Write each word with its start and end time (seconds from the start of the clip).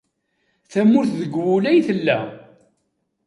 Tamurt 0.71 1.11
deg 1.21 1.33
wul 1.43 1.63
ay 1.69 1.79
tella. 1.87 2.19